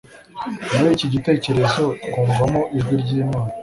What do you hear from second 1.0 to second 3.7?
gitekerezo twumvamo ijwi ryImana